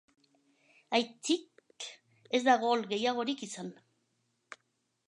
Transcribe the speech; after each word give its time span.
Aitzitk, 0.99 1.87
ez 2.39 2.41
da 2.49 2.57
gol 2.65 2.85
gehiagorik 2.95 3.47
izan. 3.51 3.71